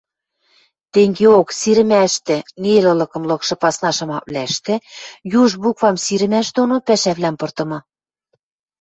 Тенгеок 0.93 1.49
сирӹмӓштӹ 1.59 2.37
нелӹлыкым 2.61 3.23
лыкшы 3.29 3.55
пасна 3.61 3.91
шамаквлӓштӹ 3.97 4.75
юж 5.41 5.51
буквам 5.63 5.95
сирӹмӓш 6.05 6.47
доно 6.57 6.75
пӓшӓвлӓм 6.87 7.35
пыртымы. 7.39 7.79